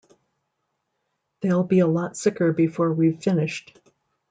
They'll 1.41 1.61
be 1.63 1.77
a 1.77 1.85
lot 1.85 2.17
sicker 2.17 2.51
before 2.53 2.91
we've 2.91 3.21
finished. 3.21 3.79